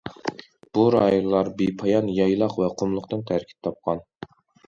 بۇ 0.77 0.85
رايونلار 0.95 1.51
بىپايان 1.59 2.09
يايلاق 2.19 2.57
ۋە 2.63 2.69
قۇملۇقتىن 2.81 3.23
تەركىب 3.33 3.67
تاپقان. 3.69 4.05